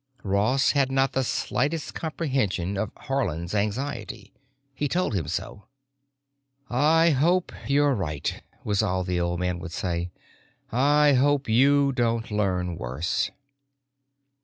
Ross 0.23 0.69
therefore 0.71 0.79
had 0.79 0.91
not 0.91 1.11
the 1.13 1.23
slightest 1.23 1.93
comprehension 1.93 2.75
of 2.75 2.91
Haarland's 3.05 3.53
anxiety. 3.53 4.33
He 4.73 4.87
told 4.87 5.13
him 5.13 5.27
so. 5.27 5.65
"I 6.71 7.11
hope 7.11 7.51
you're 7.67 7.93
right," 7.93 8.41
was 8.63 8.81
all 8.81 9.03
the 9.03 9.19
old 9.19 9.39
man 9.39 9.59
would 9.59 9.71
say. 9.71 10.09
"I 10.71 11.13
hope 11.13 11.47
you 11.47 11.91
don't 11.91 12.31
learn 12.31 12.77
worse." 12.77 13.29